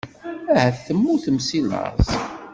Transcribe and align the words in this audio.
Ahat 0.55 0.77
temmutem 0.85 1.37
seg 1.47 1.61
laẓ. 1.69 2.09